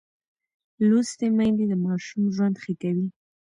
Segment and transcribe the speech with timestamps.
[0.87, 3.07] لوستې میندې د ماشوم ژوند ښه کوي.